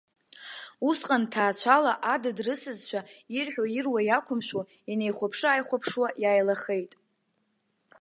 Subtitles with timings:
[0.89, 3.01] Усҟан ҭаацәала адыд рысызшәа,
[3.35, 6.91] ирҳәо-ируа иақәымшәо, инеихәаԥшыааихәаԥшуа иааилахеит.